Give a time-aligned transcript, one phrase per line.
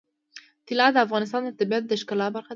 [0.67, 2.49] طلا د افغانستان د طبیعت د ښکلا برخه ده.